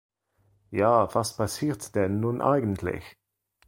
Ja, 0.71 1.13
was 1.13 1.35
passiert 1.37 1.93
denn 1.93 2.19
nun 2.21 2.41
eigentlich? 2.41 3.19